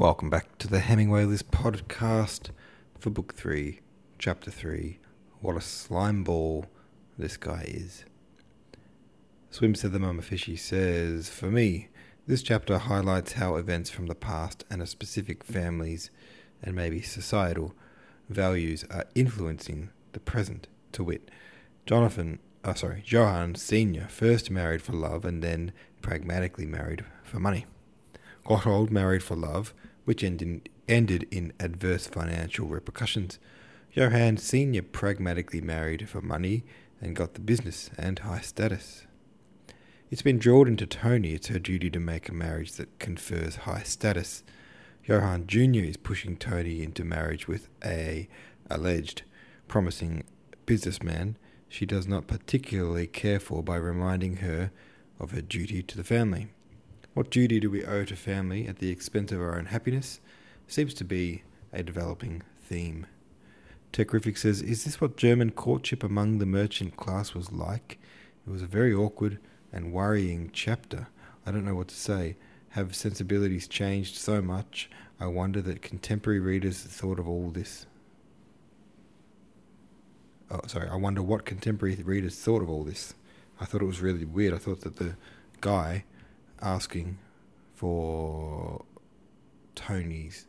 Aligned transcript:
Welcome 0.00 0.30
back 0.30 0.56
to 0.56 0.66
the 0.66 0.80
Hemingway 0.80 1.26
List 1.26 1.50
podcast 1.50 2.52
for 2.98 3.10
Book 3.10 3.34
3, 3.34 3.80
Chapter 4.18 4.50
3 4.50 4.98
What 5.42 5.58
a 5.58 5.60
Slime 5.60 6.24
Ball 6.24 6.64
This 7.18 7.36
Guy 7.36 7.66
Is. 7.68 8.06
Swim 9.50 9.74
said 9.74 9.92
the 9.92 9.98
Mama 9.98 10.22
Fishy 10.22 10.56
says, 10.56 11.28
For 11.28 11.50
me, 11.50 11.88
this 12.26 12.42
chapter 12.42 12.78
highlights 12.78 13.34
how 13.34 13.56
events 13.56 13.90
from 13.90 14.06
the 14.06 14.14
past 14.14 14.64
and 14.70 14.80
a 14.80 14.86
specific 14.86 15.44
family's 15.44 16.10
and 16.62 16.74
maybe 16.74 17.02
societal 17.02 17.74
values 18.30 18.86
are 18.90 19.04
influencing 19.14 19.90
the 20.14 20.20
present, 20.20 20.66
to 20.92 21.04
wit. 21.04 21.30
Jonathan, 21.84 22.38
oh 22.64 22.72
sorry, 22.72 23.02
Johann 23.04 23.54
Sr. 23.54 24.08
first 24.08 24.50
married 24.50 24.80
for 24.80 24.94
love 24.94 25.26
and 25.26 25.42
then 25.42 25.72
pragmatically 26.00 26.64
married 26.64 27.04
for 27.22 27.38
money. 27.38 27.66
Gotthold 28.46 28.90
married 28.90 29.22
for 29.22 29.36
love, 29.36 29.74
which 30.04 30.24
ended, 30.24 30.68
in 30.88 31.52
adverse 31.60 32.06
financial 32.06 32.66
repercussions. 32.66 33.38
Johann 33.92 34.36
Sr. 34.36 34.82
pragmatically 34.82 35.60
married 35.60 36.08
for 36.08 36.20
money 36.20 36.64
and 37.00 37.16
got 37.16 37.34
the 37.34 37.40
business 37.40 37.90
and 37.98 38.18
high 38.20 38.40
status. 38.40 39.06
It's 40.10 40.22
been 40.22 40.38
drilled 40.38 40.68
into 40.68 40.86
Tony 40.86 41.34
it's 41.34 41.48
her 41.48 41.58
duty 41.58 41.90
to 41.90 42.00
make 42.00 42.28
a 42.28 42.34
marriage 42.34 42.72
that 42.72 42.98
confers 42.98 43.56
high 43.56 43.84
status. 43.84 44.42
Johann 45.04 45.46
Jr. 45.46 45.84
is 45.84 45.96
pushing 45.96 46.36
Tony 46.36 46.82
into 46.82 47.04
marriage 47.04 47.46
with 47.48 47.68
a 47.84 48.28
alleged 48.68 49.22
promising 49.68 50.24
businessman 50.66 51.36
she 51.68 51.86
does 51.86 52.08
not 52.08 52.26
particularly 52.26 53.06
care 53.06 53.38
for 53.38 53.62
by 53.62 53.76
reminding 53.76 54.38
her 54.38 54.72
of 55.20 55.30
her 55.30 55.40
duty 55.40 55.82
to 55.84 55.96
the 55.96 56.04
family. 56.04 56.48
What 57.20 57.28
duty 57.28 57.60
do 57.60 57.68
we 57.68 57.84
owe 57.84 58.06
to 58.06 58.16
family 58.16 58.66
at 58.66 58.78
the 58.78 58.88
expense 58.88 59.30
of 59.30 59.42
our 59.42 59.58
own 59.58 59.66
happiness? 59.66 60.20
Seems 60.66 60.94
to 60.94 61.04
be 61.04 61.42
a 61.70 61.82
developing 61.82 62.40
theme. 62.62 63.06
Techrific 63.92 64.38
says, 64.38 64.62
Is 64.62 64.84
this 64.84 65.02
what 65.02 65.18
German 65.18 65.50
courtship 65.50 66.02
among 66.02 66.38
the 66.38 66.46
merchant 66.46 66.96
class 66.96 67.34
was 67.34 67.52
like? 67.52 67.98
It 68.46 68.50
was 68.50 68.62
a 68.62 68.66
very 68.66 68.94
awkward 68.94 69.38
and 69.70 69.92
worrying 69.92 70.48
chapter. 70.54 71.08
I 71.44 71.50
don't 71.50 71.66
know 71.66 71.74
what 71.74 71.88
to 71.88 71.94
say. 71.94 72.36
Have 72.70 72.96
sensibilities 72.96 73.68
changed 73.68 74.16
so 74.16 74.40
much? 74.40 74.88
I 75.20 75.26
wonder 75.26 75.60
that 75.60 75.82
contemporary 75.82 76.40
readers 76.40 76.82
thought 76.82 77.18
of 77.18 77.28
all 77.28 77.50
this. 77.50 77.84
Oh, 80.50 80.62
sorry. 80.66 80.88
I 80.88 80.96
wonder 80.96 81.22
what 81.22 81.44
contemporary 81.44 81.96
readers 81.96 82.36
thought 82.36 82.62
of 82.62 82.70
all 82.70 82.82
this. 82.82 83.12
I 83.60 83.66
thought 83.66 83.82
it 83.82 83.84
was 83.84 84.00
really 84.00 84.24
weird. 84.24 84.54
I 84.54 84.56
thought 84.56 84.80
that 84.80 84.96
the 84.96 85.16
guy 85.60 86.04
asking 86.62 87.18
for 87.74 88.84
Tony's 89.74 90.46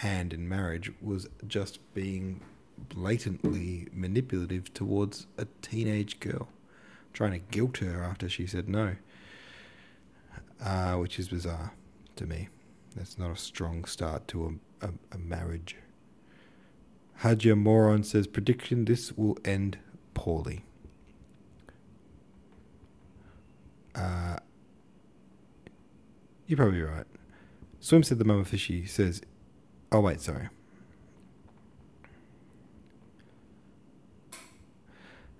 hand 0.00 0.32
in 0.32 0.48
marriage 0.48 0.92
was 1.00 1.28
just 1.46 1.78
being 1.94 2.42
blatantly 2.76 3.88
manipulative 3.92 4.72
towards 4.74 5.26
a 5.38 5.46
teenage 5.62 6.20
girl, 6.20 6.48
trying 7.12 7.32
to 7.32 7.38
guilt 7.38 7.78
her 7.78 8.02
after 8.02 8.28
she 8.28 8.46
said 8.46 8.68
no, 8.68 8.96
uh, 10.62 10.94
which 10.94 11.18
is 11.18 11.28
bizarre 11.28 11.72
to 12.16 12.26
me. 12.26 12.48
That's 12.94 13.18
not 13.18 13.30
a 13.30 13.36
strong 13.36 13.84
start 13.84 14.28
to 14.28 14.58
a, 14.82 14.86
a, 14.86 14.90
a 15.12 15.18
marriage. 15.18 15.76
Hajia 17.22 17.56
Moron 17.56 18.04
says 18.04 18.26
prediction 18.26 18.84
this 18.84 19.12
will 19.12 19.38
end 19.44 19.78
poorly. 20.12 20.64
Uh, 23.94 24.36
you're 26.46 26.56
probably 26.56 26.82
right. 26.82 27.06
Swim 27.80 28.02
said 28.02 28.18
the 28.18 28.24
mama 28.24 28.44
fishy 28.44 28.86
says, 28.86 29.22
oh 29.92 30.00
wait, 30.00 30.20
sorry. 30.20 30.48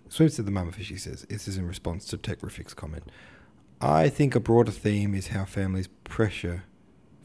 Swim 0.09 0.29
said 0.29 0.47
the 0.47 0.51
mama 0.51 0.73
fishy 0.73 0.97
says, 0.97 1.23
this 1.29 1.49
is 1.49 1.57
in 1.57 1.67
response 1.67 2.07
to 2.07 2.17
Techrific's 2.17 2.75
comment. 2.75 3.11
I 3.81 4.09
think 4.09 4.35
a 4.35 4.41
broader 4.41 4.73
theme 4.73 5.15
is 5.15 5.29
how 5.29 5.45
families 5.45 5.89
pressure 6.05 6.65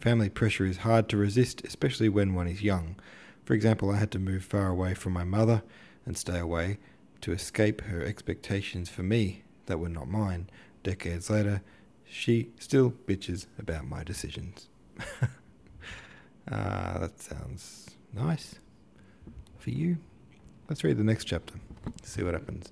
family 0.02 0.30
pressure 0.30 0.66
is 0.66 0.78
hard 0.78 1.08
to 1.08 1.16
resist, 1.16 1.64
especially 1.64 2.10
when 2.10 2.34
one 2.34 2.48
is 2.48 2.64
young. 2.64 2.96
For 3.46 3.54
example, 3.54 3.92
I 3.92 3.98
had 3.98 4.12
to 4.12 4.20
move 4.20 4.44
far 4.44 4.68
away 4.68 4.96
from 4.96 5.14
my 5.14 5.24
mother 5.24 5.62
and 6.06 6.18
stay 6.18 6.40
away 6.40 6.80
to 7.22 7.32
escape 7.32 7.82
her 7.82 8.04
expectations 8.04 8.90
for 8.90 9.04
me 9.04 9.44
that 9.68 9.80
were 9.80 9.90
not 9.90 10.10
mine. 10.10 10.50
Decades 10.82 11.30
later, 11.30 11.62
she 12.12 12.50
still 12.60 12.92
bitches 12.92 13.48
about 13.58 13.88
my 13.88 14.04
decisions. 14.04 14.68
Ah, 16.52 16.96
uh, 16.96 17.00
that 17.00 17.22
sounds 17.22 17.92
nice 18.14 18.56
for 19.60 19.70
you. 19.70 20.00
Let's 20.68 20.84
read 20.84 20.98
the 20.98 21.04
next 21.04 21.26
chapter, 21.26 21.54
see 22.02 22.24
what 22.24 22.34
happens. 22.34 22.72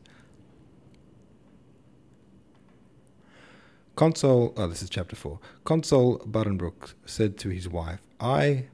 Consul, 3.95 4.53
oh, 4.57 4.67
this 4.67 4.81
is 4.81 4.89
chapter 4.89 5.15
4. 5.15 5.39
Consul 5.65 6.17
Buddenbrook 6.27 6.95
said 7.05 7.37
to 7.37 7.49
his 7.49 7.69
wife, 7.69 8.01
I. 8.19 8.65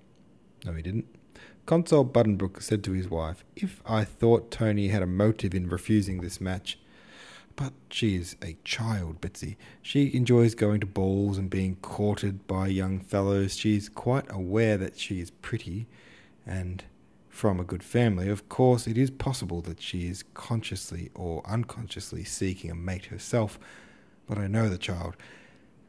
No, 0.65 0.71
he 0.71 0.81
didn't. 0.81 1.13
Consul 1.65 2.05
Buddenbrook 2.05 2.61
said 2.61 2.81
to 2.85 2.93
his 2.93 3.09
wife, 3.09 3.43
If 3.55 3.81
I 3.85 4.05
thought 4.05 4.49
Tony 4.49 4.87
had 4.87 5.03
a 5.03 5.07
motive 5.07 5.53
in 5.53 5.67
refusing 5.67 6.21
this 6.21 6.39
match, 6.39 6.79
but 7.55 7.73
she 7.89 8.15
is 8.15 8.35
a 8.41 8.57
child, 8.63 9.21
Betsy. 9.21 9.57
She 9.81 10.13
enjoys 10.13 10.55
going 10.55 10.79
to 10.81 10.85
balls 10.85 11.37
and 11.37 11.49
being 11.49 11.75
courted 11.77 12.45
by 12.47 12.67
young 12.67 12.99
fellows. 12.99 13.55
She 13.55 13.77
is 13.77 13.89
quite 13.89 14.25
aware 14.29 14.77
that 14.77 14.99
she 14.99 15.19
is 15.21 15.31
pretty 15.31 15.87
and 16.45 16.83
from 17.29 17.59
a 17.59 17.65
good 17.65 17.83
family. 17.83 18.29
Of 18.29 18.47
course, 18.49 18.87
it 18.87 18.97
is 18.97 19.11
possible 19.11 19.61
that 19.61 19.81
she 19.81 20.07
is 20.07 20.23
consciously 20.33 21.11
or 21.13 21.43
unconsciously 21.45 22.23
seeking 22.23 22.71
a 22.71 22.75
mate 22.75 23.05
herself, 23.05 23.59
but 24.27 24.37
I 24.37 24.47
know 24.47 24.69
the 24.69 24.77
child, 24.77 25.15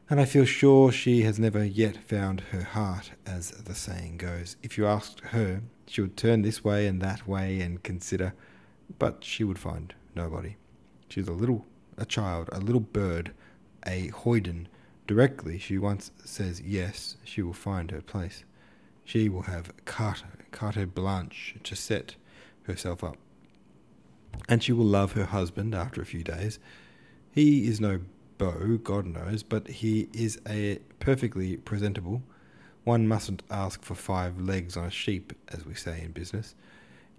and 0.09 0.19
I 0.19 0.25
feel 0.25 0.45
sure 0.45 0.91
she 0.91 1.23
has 1.23 1.39
never 1.39 1.65
yet 1.65 1.97
found 1.97 2.41
her 2.51 2.63
heart, 2.63 3.11
as 3.25 3.51
the 3.51 3.75
saying 3.75 4.17
goes. 4.17 4.55
If 4.61 4.77
you 4.77 4.87
asked 4.87 5.21
her, 5.21 5.61
she 5.85 6.01
would 6.01 6.17
turn 6.17 6.41
this 6.41 6.63
way 6.63 6.87
and 6.87 7.01
that 7.01 7.27
way 7.27 7.61
and 7.61 7.81
consider, 7.83 8.33
but 8.99 9.23
she 9.23 9.43
would 9.43 9.59
find 9.59 9.93
nobody. 10.15 10.55
She's 11.09 11.27
a 11.27 11.33
little, 11.33 11.65
a 11.97 12.05
child, 12.05 12.49
a 12.51 12.59
little 12.59 12.81
bird, 12.81 13.31
a 13.85 14.09
hoyden. 14.09 14.67
Directly 15.07 15.57
she 15.57 15.77
once 15.77 16.11
says 16.23 16.61
yes, 16.61 17.17
she 17.23 17.41
will 17.41 17.53
find 17.53 17.91
her 17.91 18.01
place. 18.01 18.43
She 19.05 19.29
will 19.29 19.43
have 19.43 19.73
carte, 19.85 20.23
carte 20.51 20.93
blanche 20.93 21.55
to 21.63 21.75
set 21.75 22.15
herself 22.63 23.03
up. 23.03 23.17
And 24.49 24.61
she 24.61 24.73
will 24.73 24.85
love 24.85 25.13
her 25.13 25.25
husband 25.25 25.73
after 25.73 26.01
a 26.01 26.05
few 26.05 26.23
days. 26.23 26.59
He 27.31 27.67
is 27.67 27.79
no 27.79 28.01
beau, 28.37 28.77
God 28.83 29.05
knows, 29.05 29.43
but 29.43 29.67
he 29.67 30.09
is 30.13 30.39
a 30.47 30.79
perfectly 30.99 31.57
presentable. 31.57 32.21
One 32.83 33.07
mustn't 33.07 33.43
ask 33.49 33.83
for 33.83 33.95
five 33.95 34.39
legs 34.39 34.77
on 34.77 34.85
a 34.85 34.91
sheep, 34.91 35.33
as 35.49 35.65
we 35.65 35.73
say 35.73 36.01
in 36.01 36.11
business. 36.11 36.55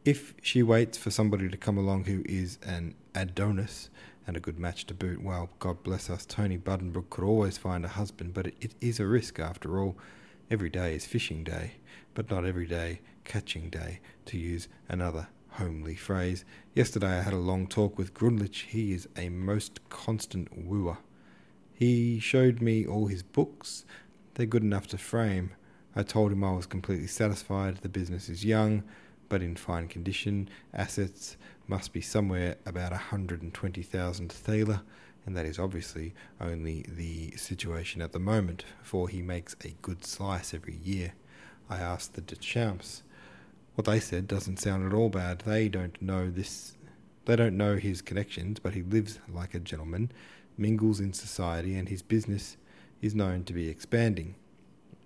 If 0.09 0.33
she 0.41 0.63
waits 0.63 0.97
for 0.97 1.11
somebody 1.11 1.51
to 1.51 1.57
come 1.59 1.77
along 1.77 2.05
who 2.05 2.23
is 2.25 2.59
an 2.63 2.95
Adonis 3.15 3.91
and 4.27 4.39
a 4.39 4.41
good 4.41 4.59
match 4.59 4.87
to 4.87 4.95
boot, 4.95 5.23
well, 5.23 5.51
God 5.59 5.83
bless 5.83 6.09
us, 6.09 6.25
Tony 6.25 6.57
Buddenbrook 6.57 7.11
could 7.11 7.25
always 7.25 7.59
find 7.59 7.85
a 7.85 7.89
husband, 7.89 8.33
but 8.33 8.47
it, 8.47 8.57
it 8.59 8.75
is 8.81 8.99
a 8.99 9.07
risk 9.07 9.39
after 9.39 9.79
all. 9.79 9.99
Every 10.51 10.71
day 10.71 10.95
is 10.95 11.05
fishing 11.05 11.45
day, 11.45 11.73
but 12.15 12.31
not 12.31 12.47
every 12.47 12.67
day 12.67 13.03
catching 13.25 13.69
day, 13.69 14.01
to 14.25 14.39
use 14.39 14.67
another 14.89 15.29
homely 15.51 15.95
phrase. 15.95 16.47
Yesterday 16.73 17.19
I 17.19 17.21
had 17.21 17.35
a 17.35 17.37
long 17.37 17.67
talk 17.67 17.99
with 17.99 18.15
Grunlich. 18.15 18.65
He 18.65 18.95
is 18.95 19.11
a 19.15 19.29
most 19.29 19.87
constant 19.91 20.49
wooer. 20.57 20.97
He 21.75 22.19
showed 22.19 22.63
me 22.63 22.87
all 22.87 23.09
his 23.09 23.23
books. 23.23 23.85
They're 24.37 24.47
good 24.47 24.63
enough 24.63 24.87
to 24.87 24.97
frame. 24.97 25.51
I 25.95 26.03
told 26.03 26.33
him 26.33 26.45
I 26.45 26.53
was 26.53 26.65
completely 26.65 27.09
satisfied. 27.09 27.83
The 27.83 27.91
business 27.91 28.31
is 28.31 28.43
young 28.43 28.85
but 29.29 29.43
in 29.43 29.57
fine 29.57 29.89
condition. 29.89 30.49
Assets 30.73 31.37
must 31.67 31.93
be 31.93 32.01
somewhere 32.01 32.57
about 32.65 32.93
120,000 32.93 34.33
thaler, 34.33 34.83
and 35.27 35.37
that 35.37 35.47
is 35.47 35.59
obviously 35.59 36.15
only 36.41 36.85
the 36.89 37.37
situation 37.37 38.01
at 38.01 38.13
the 38.13 38.19
moment, 38.19 38.65
for 38.83 39.09
he 39.09 39.21
makes 39.21 39.55
a 39.65 39.75
good 39.83 40.05
slice 40.05 40.55
every 40.55 40.77
year. 40.77 41.13
I 41.69 41.79
asked 41.79 42.15
the 42.15 42.23
Duchamps. 42.23 43.03
What 43.75 43.85
they 43.85 44.01
said 44.01 44.27
doesn't 44.27 44.59
sound 44.59 44.87
at 44.87 44.95
all 44.97 45.11
bad. 45.11 45.41
They 45.41 45.69
don't 45.69 46.01
know 46.01 46.31
this. 46.31 46.77
They 47.27 47.37
don't 47.37 47.57
know 47.57 47.77
his 47.77 48.01
connections, 48.01 48.59
but 48.59 48.75
he 48.75 48.83
lives 48.83 49.19
like 49.33 49.55
a 49.55 49.61
gentleman, 49.61 50.11
mingles 50.57 50.99
in 50.99 51.13
society, 51.13 51.77
and 51.77 51.89
his 51.89 52.03
business 52.03 52.57
is 53.03 53.15
known 53.15 53.45
to 53.45 53.53
be 53.53 53.69
expanding. 53.69 54.35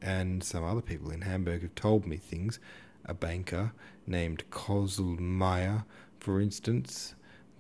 And 0.01 0.43
some 0.43 0.65
other 0.65 0.81
people 0.81 1.11
in 1.11 1.23
Hamburg 1.23 1.63
have 1.63 1.75
told 1.75 2.07
me 2.07 2.17
things 2.17 2.59
a 3.05 3.15
banker 3.15 3.73
named 4.07 4.45
Kesselmeyer, 4.51 5.85
for 6.19 6.41
instance, 6.41 7.15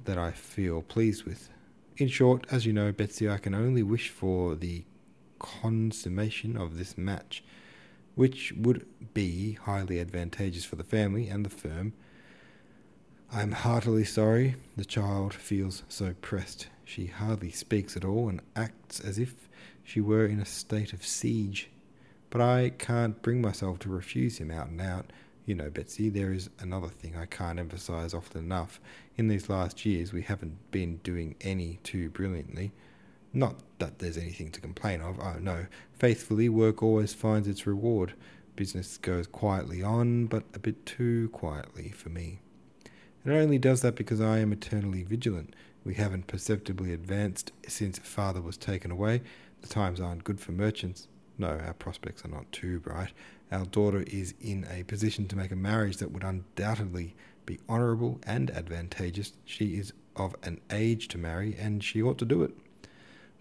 that 0.04 0.18
I 0.18 0.30
feel 0.32 0.82
pleased 0.82 1.24
with. 1.24 1.48
In 1.96 2.08
short, 2.08 2.46
as 2.50 2.66
you 2.66 2.72
know, 2.72 2.92
Betsy, 2.92 3.28
I 3.28 3.38
can 3.38 3.54
only 3.54 3.82
wish 3.82 4.08
for 4.08 4.54
the 4.54 4.84
consummation 5.38 6.56
of 6.56 6.78
this 6.78 6.96
match. 6.96 7.42
which 8.14 8.52
would 8.56 8.86
be 9.14 9.52
highly 9.62 9.98
advantageous 9.98 10.64
for 10.64 10.76
the 10.76 10.84
family 10.84 11.28
and 11.28 11.44
the 11.44 11.50
firm. 11.50 11.92
I 13.32 13.42
am 13.42 13.52
heartily 13.52 14.04
sorry 14.04 14.56
the 14.76 14.84
child 14.84 15.32
feels 15.32 15.82
so 15.88 16.14
pressed. 16.20 16.68
She 16.84 17.06
hardly 17.06 17.50
speaks 17.50 17.96
at 17.96 18.04
all 18.04 18.28
and 18.28 18.42
acts 18.54 19.00
as 19.00 19.18
if 19.18 19.48
she 19.82 20.00
were 20.00 20.26
in 20.26 20.40
a 20.40 20.44
state 20.44 20.92
of 20.92 21.06
siege. 21.06 21.70
But 22.28 22.42
I 22.42 22.70
can't 22.70 23.22
bring 23.22 23.40
myself 23.40 23.78
to 23.80 23.88
refuse 23.88 24.38
him 24.38 24.50
out 24.50 24.68
and 24.68 24.80
out. 24.80 25.10
You 25.44 25.56
know, 25.56 25.70
Betsy, 25.70 26.08
there 26.08 26.32
is 26.32 26.50
another 26.60 26.88
thing 26.88 27.16
I 27.16 27.26
can't 27.26 27.58
emphasize 27.58 28.14
often 28.14 28.44
enough. 28.44 28.80
In 29.16 29.26
these 29.26 29.48
last 29.48 29.84
years, 29.84 30.12
we 30.12 30.22
haven't 30.22 30.70
been 30.70 30.98
doing 30.98 31.34
any 31.40 31.80
too 31.82 32.10
brilliantly. 32.10 32.72
Not 33.32 33.56
that 33.78 33.98
there's 33.98 34.18
anything 34.18 34.50
to 34.52 34.60
complain 34.60 35.00
of. 35.00 35.18
Oh, 35.18 35.38
no. 35.40 35.66
Faithfully, 35.94 36.48
work 36.48 36.82
always 36.82 37.12
finds 37.12 37.48
its 37.48 37.66
reward. 37.66 38.12
Business 38.54 38.98
goes 38.98 39.26
quietly 39.26 39.82
on, 39.82 40.26
but 40.26 40.44
a 40.54 40.60
bit 40.60 40.86
too 40.86 41.28
quietly 41.30 41.88
for 41.88 42.10
me. 42.10 42.38
It 43.24 43.30
only 43.30 43.58
does 43.58 43.80
that 43.80 43.96
because 43.96 44.20
I 44.20 44.38
am 44.38 44.52
eternally 44.52 45.02
vigilant. 45.02 45.54
We 45.84 45.94
haven't 45.94 46.28
perceptibly 46.28 46.92
advanced 46.92 47.50
since 47.66 47.98
father 47.98 48.40
was 48.40 48.56
taken 48.56 48.90
away. 48.90 49.22
The 49.62 49.68
times 49.68 50.00
aren't 50.00 50.24
good 50.24 50.38
for 50.38 50.52
merchants. 50.52 51.08
No, 51.38 51.48
our 51.48 51.74
prospects 51.74 52.24
are 52.24 52.28
not 52.28 52.50
too 52.52 52.80
bright. 52.80 53.12
Our 53.50 53.64
daughter 53.66 54.04
is 54.06 54.34
in 54.40 54.66
a 54.70 54.82
position 54.84 55.26
to 55.28 55.36
make 55.36 55.50
a 55.50 55.56
marriage 55.56 55.98
that 55.98 56.12
would 56.12 56.24
undoubtedly 56.24 57.14
be 57.46 57.58
honourable 57.68 58.20
and 58.24 58.50
advantageous. 58.50 59.32
She 59.44 59.76
is 59.76 59.92
of 60.14 60.34
an 60.42 60.60
age 60.70 61.08
to 61.08 61.18
marry, 61.18 61.56
and 61.58 61.82
she 61.82 62.02
ought 62.02 62.18
to 62.18 62.24
do 62.24 62.42
it. 62.42 62.54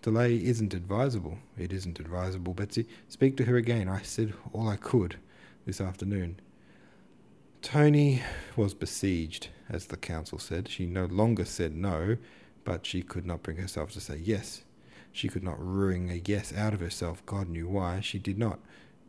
Delay 0.02 0.44
isn't 0.44 0.74
advisable. 0.74 1.38
It 1.58 1.72
isn't 1.72 2.00
advisable, 2.00 2.54
Betsy. 2.54 2.88
Speak 3.08 3.38
to 3.38 3.46
her 3.46 3.56
again. 3.56 3.88
I 3.88 4.02
said 4.02 4.34
all 4.52 4.68
I 4.68 4.78
could 4.78 5.18
this 5.66 5.80
afternoon. 5.80 6.40
Tony 7.62 8.24
was 8.56 8.74
besieged, 8.74 9.50
as 9.70 9.86
the 9.86 9.98
counsel 9.98 10.40
said. 10.40 10.68
She 10.68 10.88
no 10.88 11.06
longer 11.06 11.46
said 11.46 11.76
no, 11.76 12.18
but 12.64 12.86
she 12.86 13.04
could 13.04 13.26
not 13.26 13.44
bring 13.44 13.58
herself 13.58 13.92
to 13.92 14.02
say 14.02 14.18
yes. 14.18 14.64
She 15.12 15.28
could 15.28 15.44
not 15.44 15.58
wring 15.60 16.10
a 16.10 16.22
yes 16.26 16.54
out 16.54 16.74
of 16.74 16.80
herself. 16.80 17.26
God 17.26 17.50
knew 17.50 17.68
why. 17.68 18.00
She 18.00 18.20
did 18.20 18.38
not. 18.38 18.60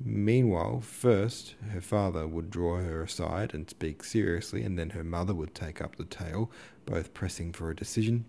Meanwhile, 0.04 0.80
first 0.80 1.54
her 1.70 1.80
father 1.80 2.26
would 2.26 2.50
draw 2.50 2.78
her 2.78 3.02
aside 3.02 3.54
and 3.54 3.70
speak 3.70 4.02
seriously, 4.02 4.64
and 4.64 4.78
then 4.78 4.90
her 4.90 5.04
mother 5.04 5.34
would 5.34 5.54
take 5.54 5.80
up 5.80 5.96
the 5.96 6.04
tale, 6.04 6.50
both 6.86 7.14
pressing 7.14 7.52
for 7.52 7.70
a 7.70 7.76
decision. 7.76 8.24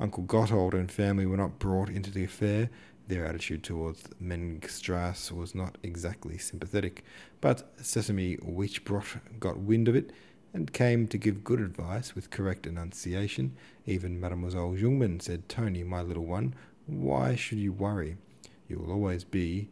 Uncle 0.00 0.24
Gotthold 0.24 0.72
and 0.72 0.90
family 0.90 1.26
were 1.26 1.36
not 1.36 1.58
brought 1.58 1.90
into 1.90 2.10
the 2.10 2.24
affair. 2.24 2.70
Their 3.08 3.26
attitude 3.26 3.62
towards 3.62 4.04
Mengstrasse 4.22 5.32
was 5.32 5.54
not 5.54 5.76
exactly 5.82 6.38
sympathetic, 6.38 7.04
but 7.40 7.76
Sesemi 7.76 8.40
Weichbrodt 8.42 9.20
got 9.38 9.58
wind 9.58 9.88
of 9.88 9.96
it 9.96 10.12
and 10.54 10.72
came 10.72 11.08
to 11.08 11.18
give 11.18 11.44
good 11.44 11.60
advice 11.60 12.14
with 12.14 12.30
correct 12.30 12.66
enunciation. 12.66 13.56
Even 13.86 14.20
Mademoiselle 14.20 14.74
Jungmann 14.74 15.20
said, 15.20 15.48
Tony, 15.48 15.82
my 15.82 16.00
little 16.02 16.26
one, 16.26 16.54
why 16.86 17.34
should 17.34 17.58
you 17.58 17.72
worry? 17.72 18.16
You 18.68 18.78
will 18.78 18.92
always 18.92 19.24
be 19.24 19.68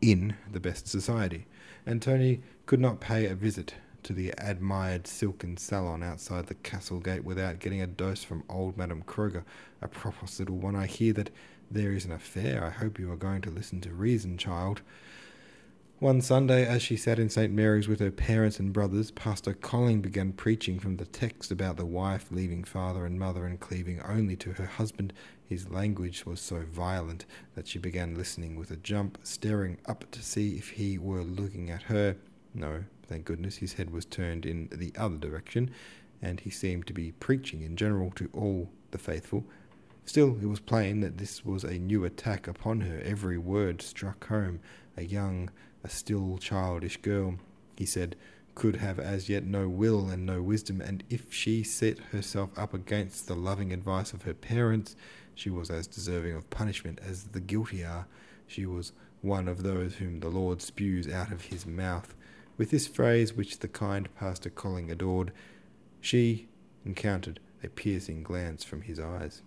in 0.00 0.36
the 0.50 0.60
best 0.60 0.86
society. 0.86 1.46
And 1.86 2.00
Tony 2.00 2.40
could 2.66 2.80
not 2.80 3.00
pay 3.00 3.26
a 3.26 3.34
visit 3.34 3.74
to 4.04 4.12
the 4.12 4.34
admired 4.36 5.06
silken 5.06 5.56
salon 5.56 6.02
outside 6.02 6.46
the 6.46 6.54
castle 6.54 7.00
gate 7.00 7.24
without 7.24 7.58
getting 7.58 7.80
a 7.80 7.86
dose 7.86 8.22
from 8.22 8.44
old 8.48 8.76
Madame 8.76 9.02
Kroger. 9.02 9.44
A 9.80 9.88
proper 9.88 10.26
little 10.38 10.56
one. 10.56 10.76
I 10.76 10.86
hear 10.86 11.12
that 11.14 11.30
there 11.70 11.92
is 11.92 12.04
an 12.04 12.12
affair. 12.12 12.64
I 12.64 12.70
hope 12.70 12.98
you 12.98 13.10
are 13.10 13.16
going 13.16 13.40
to 13.42 13.50
listen 13.50 13.80
to 13.82 13.90
reason, 13.90 14.36
child. 14.36 14.82
One 16.00 16.20
Sunday, 16.20 16.66
as 16.66 16.82
she 16.82 16.96
sat 16.96 17.20
in 17.20 17.30
St. 17.30 17.52
Mary's 17.52 17.86
with 17.86 18.00
her 18.00 18.10
parents 18.10 18.58
and 18.58 18.72
brothers, 18.72 19.12
Pastor 19.12 19.54
Kölling 19.54 20.02
began 20.02 20.32
preaching 20.32 20.80
from 20.80 20.96
the 20.96 21.04
text 21.04 21.52
about 21.52 21.76
the 21.76 21.86
wife 21.86 22.32
leaving 22.32 22.64
father 22.64 23.06
and 23.06 23.16
mother 23.16 23.46
and 23.46 23.60
cleaving 23.60 24.02
only 24.02 24.34
to 24.36 24.54
her 24.54 24.66
husband. 24.66 25.12
His 25.48 25.70
language 25.70 26.26
was 26.26 26.40
so 26.40 26.64
violent 26.68 27.26
that 27.54 27.68
she 27.68 27.78
began 27.78 28.16
listening 28.16 28.56
with 28.56 28.72
a 28.72 28.76
jump, 28.76 29.18
staring 29.22 29.78
up 29.86 30.10
to 30.10 30.20
see 30.20 30.56
if 30.56 30.70
he 30.70 30.98
were 30.98 31.22
looking 31.22 31.70
at 31.70 31.84
her. 31.84 32.16
No, 32.52 32.82
thank 33.06 33.24
goodness, 33.24 33.58
his 33.58 33.74
head 33.74 33.90
was 33.90 34.04
turned 34.04 34.44
in 34.44 34.68
the 34.72 34.92
other 34.98 35.16
direction, 35.16 35.70
and 36.20 36.40
he 36.40 36.50
seemed 36.50 36.88
to 36.88 36.92
be 36.92 37.12
preaching 37.12 37.62
in 37.62 37.76
general 37.76 38.10
to 38.16 38.28
all 38.32 38.68
the 38.90 38.98
faithful. 38.98 39.44
Still, 40.06 40.36
it 40.42 40.46
was 40.46 40.60
plain 40.60 41.00
that 41.00 41.18
this 41.18 41.44
was 41.46 41.64
a 41.64 41.78
new 41.78 42.04
attack 42.04 42.46
upon 42.46 42.82
her. 42.82 43.00
Every 43.04 43.38
word 43.38 43.80
struck 43.80 44.26
home. 44.26 44.60
A 44.96 45.02
young, 45.02 45.50
a 45.82 45.88
still 45.88 46.38
childish 46.38 46.96
girl, 46.98 47.36
he 47.76 47.86
said, 47.86 48.16
could 48.54 48.76
have 48.76 49.00
as 49.00 49.28
yet 49.28 49.44
no 49.44 49.68
will 49.68 50.08
and 50.08 50.24
no 50.24 50.40
wisdom, 50.40 50.80
and 50.80 51.02
if 51.10 51.32
she 51.32 51.62
set 51.64 51.98
herself 52.12 52.50
up 52.56 52.72
against 52.72 53.26
the 53.26 53.34
loving 53.34 53.72
advice 53.72 54.12
of 54.12 54.22
her 54.22 54.34
parents, 54.34 54.94
she 55.34 55.50
was 55.50 55.70
as 55.70 55.86
deserving 55.86 56.34
of 56.34 56.48
punishment 56.50 57.00
as 57.04 57.24
the 57.24 57.40
guilty 57.40 57.84
are. 57.84 58.06
She 58.46 58.66
was 58.66 58.92
one 59.22 59.48
of 59.48 59.62
those 59.62 59.96
whom 59.96 60.20
the 60.20 60.28
Lord 60.28 60.62
spews 60.62 61.08
out 61.08 61.32
of 61.32 61.46
his 61.46 61.66
mouth. 61.66 62.14
With 62.56 62.70
this 62.70 62.86
phrase, 62.86 63.32
which 63.32 63.58
the 63.58 63.68
kind 63.68 64.14
Pastor 64.14 64.50
Kölling 64.50 64.90
adored, 64.90 65.32
she 66.00 66.46
encountered 66.84 67.40
a 67.62 67.68
piercing 67.68 68.22
glance 68.22 68.62
from 68.62 68.82
his 68.82 69.00
eyes. 69.00 69.42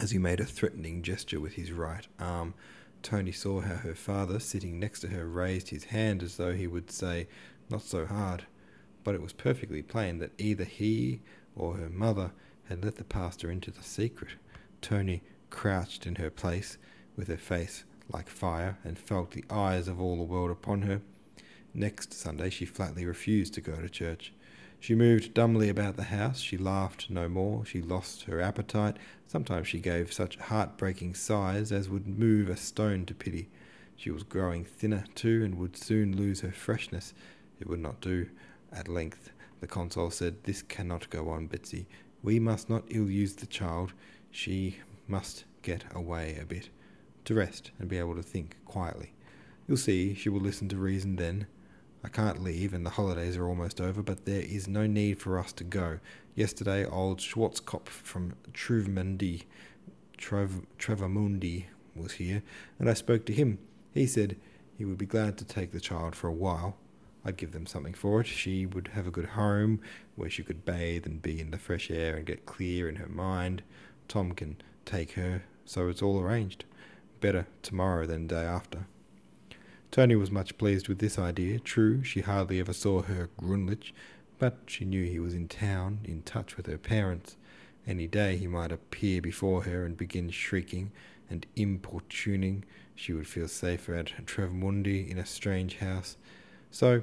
As 0.00 0.10
he 0.10 0.18
made 0.18 0.40
a 0.40 0.44
threatening 0.44 1.02
gesture 1.02 1.38
with 1.38 1.52
his 1.52 1.70
right 1.70 2.06
arm, 2.18 2.54
Tony 3.02 3.32
saw 3.32 3.60
how 3.60 3.76
her 3.76 3.94
father, 3.94 4.38
sitting 4.38 4.78
next 4.78 5.00
to 5.00 5.08
her, 5.08 5.26
raised 5.26 5.70
his 5.70 5.84
hand 5.84 6.22
as 6.22 6.36
though 6.36 6.52
he 6.52 6.66
would 6.66 6.90
say, 6.90 7.26
Not 7.68 7.82
so 7.82 8.06
hard. 8.06 8.44
But 9.04 9.14
it 9.14 9.22
was 9.22 9.32
perfectly 9.32 9.82
plain 9.82 10.18
that 10.18 10.32
either 10.38 10.64
he 10.64 11.20
or 11.56 11.74
her 11.74 11.88
mother 11.88 12.32
had 12.68 12.84
let 12.84 12.96
the 12.96 13.04
pastor 13.04 13.50
into 13.50 13.70
the 13.70 13.82
secret. 13.82 14.32
Tony 14.80 15.22
crouched 15.50 16.06
in 16.06 16.16
her 16.16 16.30
place, 16.30 16.78
with 17.16 17.28
her 17.28 17.36
face 17.36 17.84
like 18.08 18.28
fire, 18.28 18.78
and 18.84 18.98
felt 18.98 19.32
the 19.32 19.44
eyes 19.50 19.88
of 19.88 20.00
all 20.00 20.16
the 20.16 20.22
world 20.22 20.50
upon 20.50 20.82
her. 20.82 21.00
Next 21.74 22.12
Sunday 22.12 22.50
she 22.50 22.64
flatly 22.64 23.04
refused 23.04 23.54
to 23.54 23.60
go 23.60 23.76
to 23.76 23.88
church. 23.88 24.32
She 24.82 24.96
moved 24.96 25.32
dumbly 25.32 25.68
about 25.68 25.94
the 25.94 26.02
house. 26.02 26.40
She 26.40 26.56
laughed 26.56 27.08
no 27.08 27.28
more. 27.28 27.64
She 27.64 27.80
lost 27.80 28.24
her 28.24 28.40
appetite. 28.40 28.96
Sometimes 29.28 29.68
she 29.68 29.78
gave 29.78 30.12
such 30.12 30.36
heart-breaking 30.36 31.14
sighs 31.14 31.70
as 31.70 31.88
would 31.88 32.08
move 32.08 32.48
a 32.48 32.56
stone 32.56 33.06
to 33.06 33.14
pity. 33.14 33.48
She 33.94 34.10
was 34.10 34.24
growing 34.24 34.64
thinner, 34.64 35.04
too, 35.14 35.44
and 35.44 35.56
would 35.56 35.76
soon 35.76 36.16
lose 36.16 36.40
her 36.40 36.50
freshness. 36.50 37.14
It 37.60 37.68
would 37.68 37.78
not 37.78 38.00
do. 38.00 38.28
At 38.72 38.88
length, 38.88 39.30
the 39.60 39.68
consul 39.68 40.10
said, 40.10 40.42
This 40.42 40.62
cannot 40.62 41.10
go 41.10 41.28
on, 41.28 41.46
Betsy. 41.46 41.86
We 42.20 42.40
must 42.40 42.68
not 42.68 42.82
ill-use 42.88 43.36
the 43.36 43.46
child. 43.46 43.92
She 44.32 44.78
must 45.06 45.44
get 45.62 45.84
away 45.94 46.36
a 46.42 46.44
bit, 46.44 46.70
to 47.26 47.34
rest 47.34 47.70
and 47.78 47.88
be 47.88 47.98
able 47.98 48.16
to 48.16 48.22
think 48.22 48.56
quietly. 48.64 49.12
You'll 49.68 49.76
see 49.76 50.12
she 50.12 50.28
will 50.28 50.40
listen 50.40 50.68
to 50.70 50.76
reason 50.76 51.14
then. 51.14 51.46
I 52.04 52.08
can't 52.08 52.42
leave, 52.42 52.74
and 52.74 52.84
the 52.84 52.90
holidays 52.90 53.36
are 53.36 53.48
almost 53.48 53.80
over, 53.80 54.02
but 54.02 54.24
there 54.24 54.42
is 54.42 54.66
no 54.66 54.86
need 54.86 55.20
for 55.20 55.38
us 55.38 55.52
to 55.54 55.64
go. 55.64 56.00
Yesterday, 56.34 56.84
old 56.84 57.18
Schwarzkopf 57.18 57.88
from 57.88 58.34
Truvmundi, 58.52 59.44
Travemünde 60.18 61.64
was 61.94 62.12
here, 62.12 62.42
and 62.78 62.90
I 62.90 62.94
spoke 62.94 63.24
to 63.26 63.32
him. 63.32 63.58
He 63.92 64.06
said 64.06 64.36
he 64.78 64.84
would 64.84 64.98
be 64.98 65.06
glad 65.06 65.38
to 65.38 65.44
take 65.44 65.72
the 65.72 65.80
child 65.80 66.16
for 66.16 66.28
a 66.28 66.32
while. 66.32 66.76
I'd 67.24 67.36
give 67.36 67.52
them 67.52 67.66
something 67.66 67.94
for 67.94 68.20
it. 68.20 68.26
She 68.26 68.66
would 68.66 68.88
have 68.94 69.06
a 69.06 69.12
good 69.12 69.26
home 69.26 69.80
where 70.16 70.30
she 70.30 70.42
could 70.42 70.64
bathe 70.64 71.06
and 71.06 71.22
be 71.22 71.40
in 71.40 71.52
the 71.52 71.58
fresh 71.58 71.90
air 71.90 72.16
and 72.16 72.26
get 72.26 72.46
clear 72.46 72.88
in 72.88 72.96
her 72.96 73.08
mind. 73.08 73.62
Tom 74.08 74.32
can 74.32 74.56
take 74.84 75.12
her, 75.12 75.44
so 75.64 75.88
it's 75.88 76.02
all 76.02 76.18
arranged. 76.18 76.64
Better 77.20 77.46
tomorrow 77.62 78.06
than 78.06 78.26
day 78.26 78.42
after. 78.42 78.86
Tony 79.92 80.16
was 80.16 80.30
much 80.30 80.56
pleased 80.56 80.88
with 80.88 81.00
this 81.00 81.18
idea. 81.18 81.58
True, 81.58 82.02
she 82.02 82.22
hardly 82.22 82.58
ever 82.58 82.72
saw 82.72 83.02
her 83.02 83.28
Grunlich, 83.38 83.92
but 84.38 84.56
she 84.66 84.86
knew 84.86 85.04
he 85.04 85.18
was 85.18 85.34
in 85.34 85.48
town, 85.48 86.00
in 86.04 86.22
touch 86.22 86.56
with 86.56 86.64
her 86.64 86.78
parents. 86.78 87.36
Any 87.86 88.06
day 88.06 88.38
he 88.38 88.46
might 88.46 88.72
appear 88.72 89.20
before 89.20 89.64
her 89.64 89.84
and 89.84 89.94
begin 89.94 90.30
shrieking 90.30 90.92
and 91.28 91.46
importuning. 91.56 92.64
She 92.94 93.12
would 93.12 93.26
feel 93.26 93.48
safer 93.48 93.94
at 93.94 94.06
Travemünde 94.24 95.10
in 95.10 95.18
a 95.18 95.26
strange 95.26 95.76
house. 95.76 96.16
So 96.70 97.02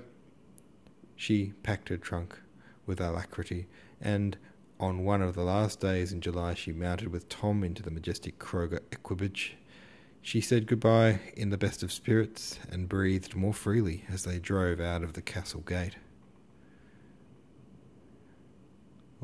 she 1.15 1.53
packed 1.61 1.89
her 1.89 1.97
trunk 1.97 2.39
with 2.87 2.99
alacrity, 2.99 3.67
and 4.01 4.35
on 4.79 5.03
one 5.05 5.21
of 5.21 5.35
the 5.35 5.43
last 5.43 5.79
days 5.79 6.11
in 6.11 6.21
July 6.21 6.55
she 6.55 6.71
mounted 6.71 7.09
with 7.09 7.29
Tom 7.29 7.63
into 7.63 7.83
the 7.83 7.91
majestic 7.91 8.39
Kroger 8.39 8.79
equipage 8.91 9.57
she 10.21 10.41
said 10.41 10.67
goodbye 10.67 11.19
in 11.35 11.49
the 11.49 11.57
best 11.57 11.83
of 11.83 11.91
spirits 11.91 12.59
and 12.71 12.89
breathed 12.89 13.35
more 13.35 13.53
freely 13.53 14.03
as 14.11 14.23
they 14.23 14.39
drove 14.39 14.79
out 14.79 15.03
of 15.03 15.13
the 15.13 15.21
castle 15.21 15.61
gate. 15.61 15.95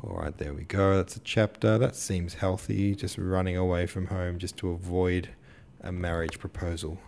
All 0.02 0.16
right, 0.16 0.36
there 0.36 0.52
we 0.52 0.64
go. 0.64 0.96
That's 0.96 1.16
a 1.16 1.20
chapter. 1.20 1.78
That 1.78 1.96
seems 1.96 2.34
healthy, 2.34 2.94
just 2.94 3.16
running 3.16 3.56
away 3.56 3.86
from 3.86 4.06
home 4.06 4.38
just 4.38 4.56
to 4.58 4.70
avoid 4.70 5.30
a 5.80 5.90
marriage 5.90 6.38
proposal. 6.38 6.98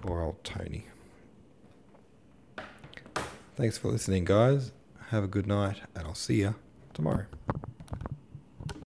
Poor 0.00 0.22
old 0.22 0.42
Tony. 0.42 0.86
Thanks 3.56 3.76
for 3.76 3.88
listening, 3.88 4.24
guys. 4.24 4.72
Have 5.10 5.24
a 5.24 5.28
good 5.28 5.46
night, 5.46 5.82
and 5.94 6.06
I'll 6.06 6.14
see 6.14 6.40
you 6.40 6.54
tomorrow. 6.94 7.26